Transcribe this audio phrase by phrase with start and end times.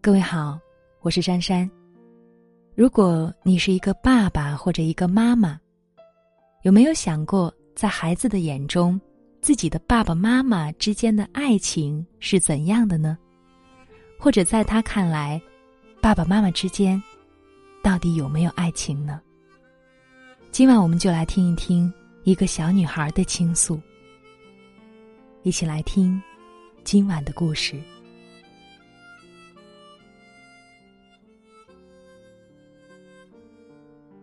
[0.00, 0.56] 各位好，
[1.00, 1.68] 我是珊珊。
[2.76, 5.58] 如果你是一个爸爸或者一个妈妈，
[6.62, 8.98] 有没有想过，在孩子的眼中，
[9.42, 13.18] 自己的爸爸妈妈之间的爱情是怎样的呢？
[14.20, 15.42] 或者在他看来，
[16.00, 17.02] 爸爸妈妈之间
[17.82, 19.20] 到底有没有爱情呢？
[20.52, 23.80] 今晚我们就来听一听一个小女孩的倾诉。
[25.42, 26.22] 一起来听
[26.84, 27.82] 今晚的故事。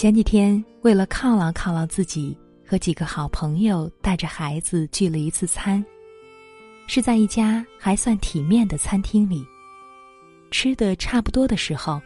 [0.00, 2.34] 前几天，为了犒劳犒劳自己，
[2.66, 5.84] 和几个好朋友带着孩子聚了一次餐，
[6.86, 9.44] 是在一家还算体面的餐厅里。
[10.50, 12.00] 吃的差不多的时候，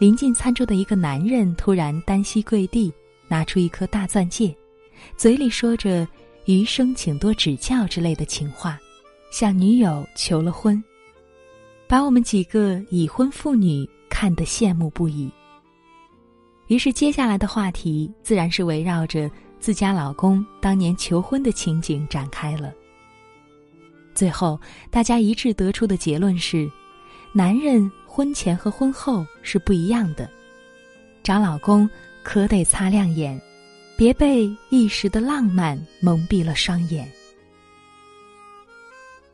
[0.00, 2.92] 临近餐桌的一个男人突然单膝跪地，
[3.28, 4.52] 拿出一颗大钻戒，
[5.16, 6.08] 嘴里说着
[6.46, 8.76] “余生请多指教”之类的情话，
[9.30, 10.82] 向女友求了婚，
[11.86, 15.30] 把我们几个已婚妇女看得羡慕不已。
[16.68, 22.72] 于是，接下来的话题自然是围绕着自家老公当年求婚的情景展开了。
[24.14, 26.70] 最后，大家一致得出的结论是：
[27.32, 30.30] 男人婚前和婚后是不一样的，
[31.22, 31.88] 找老公
[32.22, 33.40] 可得擦亮眼，
[33.96, 37.10] 别被一时的浪漫蒙蔽了双眼。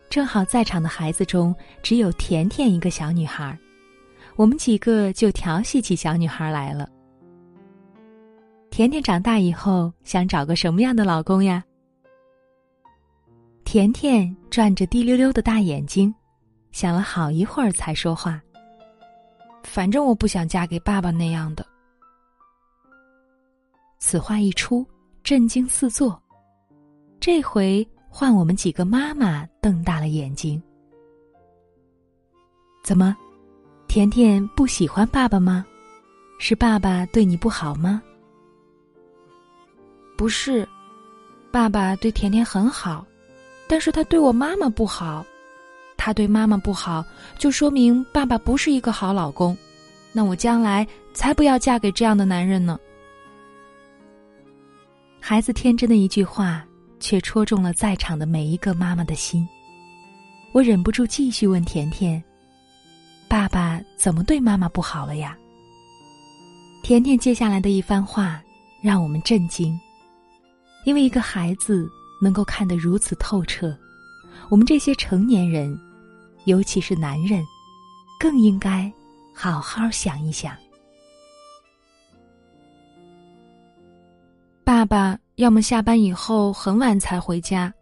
[0.08, 3.58] 正好在场的孩子中只有甜甜一个小女孩，
[4.36, 6.88] 我们几个就调戏起小女孩来了。
[8.74, 11.62] 甜甜长大以后想找个什么样的老公呀？
[13.64, 16.12] 甜甜转着滴溜溜的大眼睛，
[16.72, 18.42] 想了好一会儿才说话。
[19.62, 21.64] 反正我不想嫁给爸爸那样的。
[24.00, 24.84] 此话一出，
[25.22, 26.20] 震惊四座。
[27.20, 30.60] 这回换我们几个妈妈瞪大了眼睛。
[32.82, 33.16] 怎么，
[33.86, 35.64] 甜甜不喜欢爸爸吗？
[36.40, 38.02] 是爸爸对你不好吗？
[40.16, 40.68] 不是，
[41.50, 43.06] 爸爸对甜甜很好，
[43.66, 45.24] 但是他对我妈妈不好。
[45.96, 47.04] 他对妈妈不好，
[47.38, 49.56] 就说明爸爸不是一个好老公。
[50.12, 52.78] 那我将来才不要嫁给这样的男人呢。
[55.18, 56.64] 孩子天真的一句话，
[57.00, 59.48] 却戳中了在场的每一个妈妈的心。
[60.52, 62.22] 我忍不住继续问甜甜
[63.26, 65.36] ：“爸爸怎么对妈妈不好了呀？”
[66.84, 68.42] 甜甜接下来的一番话，
[68.82, 69.80] 让我们震惊。
[70.84, 71.88] 因为一个孩子
[72.20, 73.76] 能够看得如此透彻，
[74.48, 75.78] 我们这些成年人，
[76.44, 77.42] 尤其是男人，
[78.20, 78.90] 更应该
[79.34, 80.54] 好好想一想。
[84.62, 87.72] 爸爸要么下班以后很晚才回家，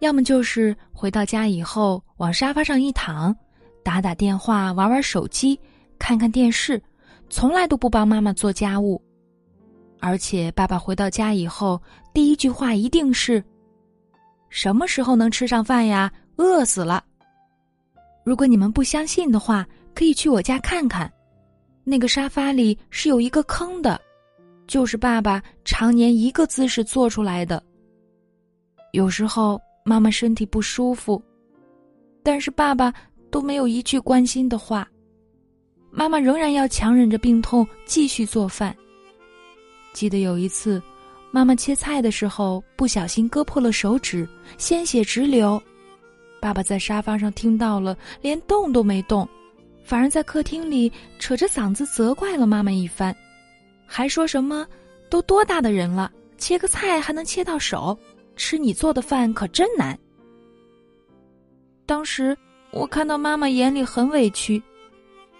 [0.00, 3.34] 要么就是回到家以后往沙发上一躺，
[3.82, 5.58] 打打电话、玩玩手机、
[5.98, 6.82] 看看电视，
[7.28, 9.02] 从来都不帮妈妈做家务。
[10.00, 11.80] 而且，爸爸回到家以后，
[12.18, 13.40] 第一句话一定是
[14.50, 16.12] ：“什么时候能吃上饭呀？
[16.34, 17.04] 饿死了。”
[18.26, 19.64] 如果你们不相信的话，
[19.94, 21.08] 可以去我家看看，
[21.84, 24.00] 那个沙发里是有一个坑的，
[24.66, 27.62] 就是爸爸常年一个姿势做出来的。
[28.90, 31.22] 有时候妈妈身体不舒服，
[32.24, 32.92] 但是爸爸
[33.30, 34.88] 都没有一句关心的话，
[35.88, 38.76] 妈妈仍然要强忍着病痛继续做饭。
[39.92, 40.82] 记得有一次，
[41.30, 45.62] 妈妈切菜的时候不小心割破了手指，鲜血直流。
[46.40, 49.28] 爸爸在沙发上听到了，连动都没动，
[49.84, 53.14] 反而在客厅里扯着嗓子责怪了妈妈一番，
[53.86, 54.66] 还说什么
[55.10, 57.98] “都多大的人了，切个菜还能切到手，
[58.36, 59.98] 吃你做的饭可真难。”
[61.84, 62.36] 当时
[62.70, 64.62] 我看到妈妈眼里很委屈，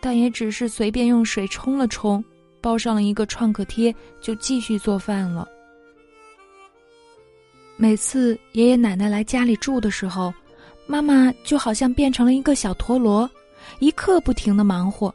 [0.01, 2.23] 但也只是随便用水冲了冲。
[2.61, 5.49] 包上了一个创可贴，就继续做饭了。
[7.81, 10.35] 每次爷爷奶奶来家里住的时候，
[10.89, 13.31] 妈妈就好像变成了一个小陀螺，
[13.79, 15.15] 一刻不停的忙活。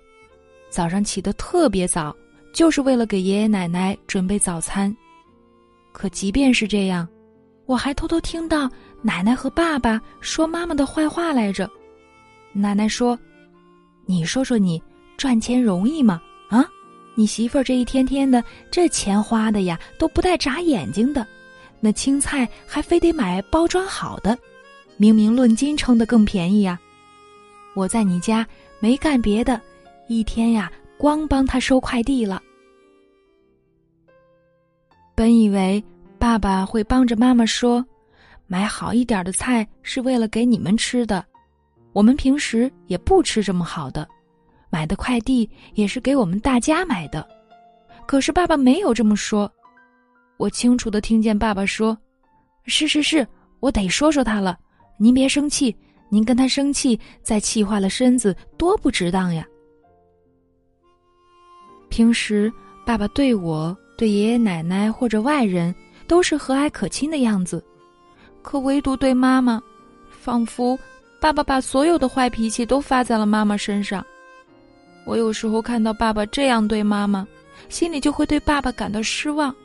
[0.70, 2.16] 早上起得特别早，
[2.54, 4.96] 就是为了给爷爷奶奶准备早餐。
[5.92, 7.06] 可即便是这样，
[7.66, 8.72] 我还偷偷听到
[9.02, 11.70] 奶奶和爸爸说妈妈的坏话来着。
[12.54, 13.20] 奶奶说
[14.08, 14.82] ：“你说说你
[15.18, 16.22] 赚钱容易吗？
[16.48, 16.66] 啊？”
[17.14, 21.28] 你媳妇儿这一天天的，这钱花的呀，都不带眨眼睛的。
[21.86, 24.38] 那青菜还非得买包装好的，
[24.96, 26.80] 明明论斤称的更便宜呀。
[27.76, 28.48] 我在你家
[28.80, 29.60] 没干别的，
[30.08, 32.42] 一天呀，光帮他收快递了。
[35.14, 35.84] 本以为
[36.18, 37.86] 爸爸会帮着妈妈说，
[38.48, 41.26] 买好一点的菜是为了给你们吃的，
[41.92, 44.08] 我们平时也不吃这么好的。
[44.70, 47.28] 买的快递也是给我们大家买的。
[48.06, 49.52] 可是爸爸没有这么说。
[50.38, 51.98] 我清楚的听见爸爸说
[52.66, 53.26] ：“是是是，
[53.60, 54.58] 我得说说他了。
[54.98, 55.76] 您别生气，
[56.10, 59.46] 您跟他生气，再气坏了身子，多不值当呀。”
[61.90, 62.52] 平时
[62.86, 65.74] 爸爸对我、对爷爷奶奶或者外人
[66.08, 67.64] 都是和蔼可亲的样子，
[68.42, 69.62] 可唯独对妈妈，
[70.10, 70.78] 仿佛
[71.22, 74.04] 爸爸把所有的坏脾气都发在了妈妈身上。
[75.06, 77.28] 我有时候看到爸爸这样对妈妈，
[77.70, 79.56] 心里就会对爸爸感到失望。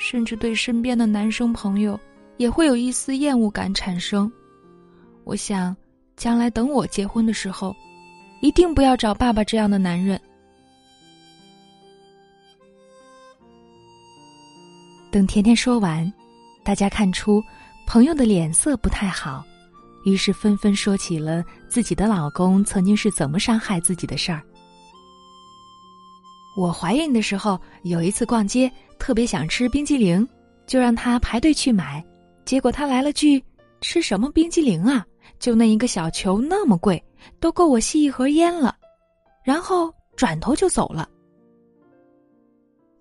[0.00, 2.00] 甚至对身边的男生朋友
[2.38, 4.32] 也会有一丝厌恶感产生。
[5.24, 5.76] 我想，
[6.16, 7.76] 将来等我结婚的时候，
[8.40, 10.18] 一定不要找爸爸这样的男人。
[15.12, 16.10] 等甜甜说完，
[16.64, 17.42] 大家看出
[17.86, 19.44] 朋友的脸色不太好，
[20.06, 24.42] 于是纷纷说起了自己的老公曾经是怎么伤害自己的事儿。
[26.56, 28.70] 我怀孕的时候，有一次逛街。
[28.98, 30.28] 特别想吃冰激凌，
[30.66, 32.04] 就让他排队去买。
[32.44, 33.42] 结果他来了句
[33.80, 35.02] ：“吃什么冰激凌啊？
[35.38, 37.02] 就那一个小球那么贵，
[37.40, 38.76] 都够我吸一盒烟了。”
[39.42, 41.08] 然后转头就走了。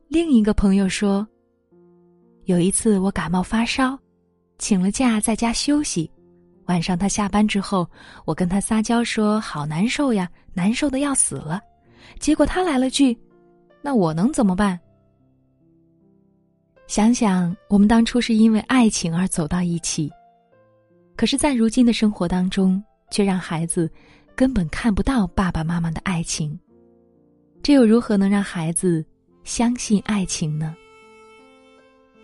[0.07, 1.27] 另一个朋友说
[2.47, 3.99] ：“有一次我感冒发烧，
[4.57, 6.09] 请了假在家休息。
[6.67, 7.85] 晚上他下班之后，
[8.23, 11.59] 我跟他撒娇说：‘好难受呀，难受的要死了。’
[12.21, 13.17] 结果他来了句
[13.81, 14.79] ：‘那我能怎么办？’”
[16.87, 20.11] 想想，我们当初是因为爱情而走到一起，
[21.15, 23.89] 可是，在如今的生活当中，却让孩子
[24.35, 26.57] 根本看不到爸爸妈妈的爱情，
[27.61, 29.05] 这又如何能让孩子
[29.43, 30.75] 相信爱情呢？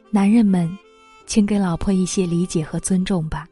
[0.09, 0.67] 男人们，
[1.27, 3.47] 请给老婆一些理解和尊重吧。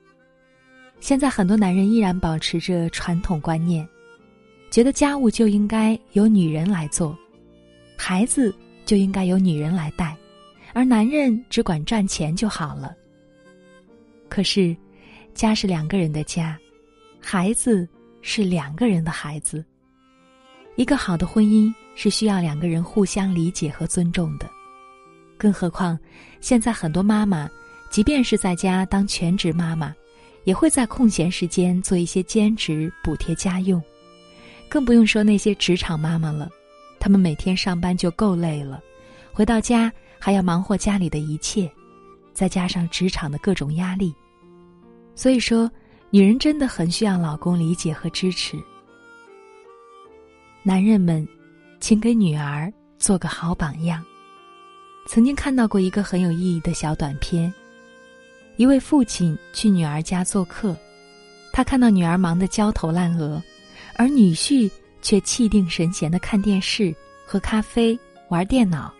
[1.00, 3.88] 现在很多男人依然保持着传统观念，
[4.72, 7.16] 觉得家务就应该由女人来做，
[8.06, 8.54] 孩子
[8.84, 10.14] 就应该由女人来带。
[10.74, 12.94] 而男人只管赚钱就好了。
[14.28, 14.76] 可是，
[15.34, 16.60] 家是两个人的家，
[17.22, 17.88] 孩子
[18.22, 19.64] 是两个人的孩子。
[20.76, 24.50] 一个好的婚姻是需要两个人互相理解和尊重的。
[25.38, 25.98] 更何况，
[26.42, 27.50] 现在很多妈妈，
[27.90, 29.96] 即便是在家当全职妈妈，
[30.44, 33.82] 也会在空闲时间做一些兼职补贴家用。
[34.68, 36.50] 更不用说那些职场妈妈了，
[37.04, 38.82] 她们每天上班就够累了，
[39.34, 39.92] 回到家。
[40.18, 41.70] 还要忙活家里的一切，
[42.32, 44.16] 再加上职场的各种压力，
[45.16, 45.70] 所以说，
[46.12, 48.58] 女人真的很需要老公理解和支持。
[50.64, 51.28] 男人们，
[51.82, 54.02] 请给女儿做个好榜样。
[55.08, 57.54] 曾经看到过一个很有意义的小短片，
[58.56, 60.74] 一位父亲去女儿家做客，
[61.52, 63.44] 他看到女儿忙得焦头烂额，
[63.98, 64.72] 而女婿
[65.04, 67.98] 却气定神闲的看电视、喝咖啡、
[68.30, 68.92] 玩电脑。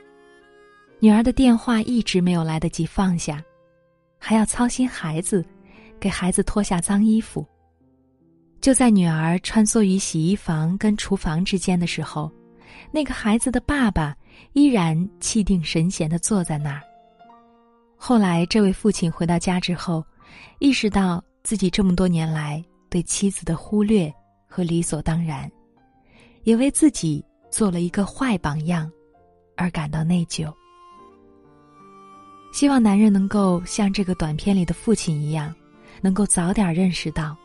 [1.00, 3.44] 女儿的电话一直没有来得及放下，
[4.20, 5.44] 还要操心孩子，
[6.00, 7.44] 给孩子脱下脏衣服。
[8.62, 12.32] 就在女儿穿梭于洗衣房跟厨房之间的时候，
[12.92, 14.16] 那个孩子的爸爸
[14.54, 16.82] 依然气定神闲的坐在那儿。
[17.98, 20.06] 后来，这位父亲回到家之后，
[20.60, 24.14] 意识到自己这么多年来对妻子的忽略
[24.48, 25.52] 和理所当然，
[26.44, 28.92] 也为自己做了一个坏榜样，
[29.56, 30.54] 而感到内疚。
[32.52, 35.54] 希望男人能够像这个短片里的父亲一样，
[36.02, 37.36] 能够早点认识到，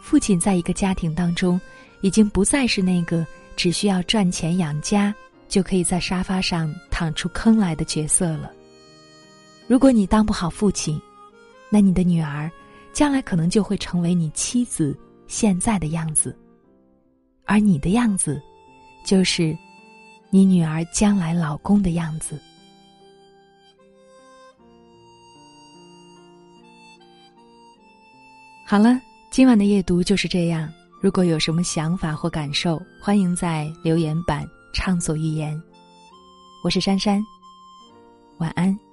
[0.00, 1.60] 父亲在一个家庭当中，
[2.00, 5.14] 已经不再是那个只需要赚钱养家
[5.48, 8.52] 就可以在沙发上躺出坑来的角色了。
[9.66, 10.98] 如果你当不好父亲，
[11.68, 12.50] 那你的女儿，
[12.94, 16.34] 将来可能就会成为你妻子现在的样子，
[17.48, 18.40] 而你的样子，
[19.02, 19.56] 就是
[20.28, 22.38] 你女儿将来老公的样子。
[28.66, 29.00] 好了，
[29.30, 30.70] 今晚的夜读就是这样。
[31.00, 35.58] 如果有什么想法或感受，欢迎在留言板畅所欲言。
[36.62, 37.24] 我是珊珊，
[38.36, 38.87] 晚安。